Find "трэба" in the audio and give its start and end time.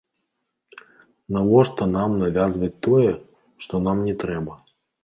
4.27-4.53